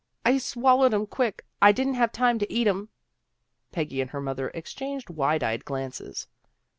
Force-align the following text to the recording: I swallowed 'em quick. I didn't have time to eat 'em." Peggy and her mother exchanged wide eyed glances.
I 0.25 0.39
swallowed 0.39 0.95
'em 0.95 1.05
quick. 1.05 1.45
I 1.61 1.71
didn't 1.71 1.93
have 1.93 2.11
time 2.11 2.39
to 2.39 2.51
eat 2.51 2.65
'em." 2.65 2.89
Peggy 3.71 4.01
and 4.01 4.09
her 4.09 4.19
mother 4.19 4.49
exchanged 4.55 5.11
wide 5.11 5.43
eyed 5.43 5.63
glances. 5.63 6.25